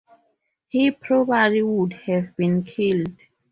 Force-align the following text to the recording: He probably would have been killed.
He 0.67 0.89
probably 0.89 1.61
would 1.61 1.93
have 1.93 2.35
been 2.35 2.63
killed. 2.63 3.21